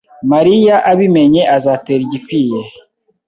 [0.31, 2.59] Mariya abimenye azatera igikwiye